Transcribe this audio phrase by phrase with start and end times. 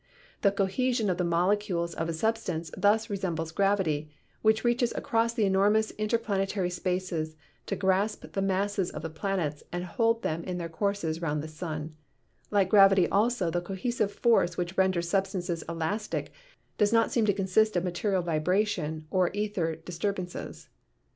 [0.41, 4.09] The cohesion of the molecules of a substance thus resem bles gravity,
[4.41, 7.35] which reaches across the enormous inter planetary spaces
[7.67, 11.47] to grasp the masses of the planets and hold them in their courses round the
[11.47, 11.95] sun;
[12.49, 16.33] like gravity also the cohesive force which renders substances elastic
[16.79, 20.65] does not seem to consist of material vibration or ether dis turbances.